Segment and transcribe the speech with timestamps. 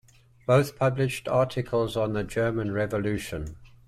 [0.47, 3.57] Both published articles on the German Revolution.